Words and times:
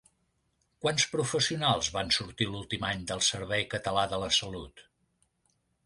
Quants 0.85 1.05
professionals 1.11 1.91
van 1.97 2.11
sortir 2.19 2.49
l'últim 2.55 2.89
any 2.91 3.07
del 3.13 3.25
Servei 3.29 3.71
Català 3.77 4.11
de 4.15 4.23
la 4.25 4.35
Salut? 4.43 4.87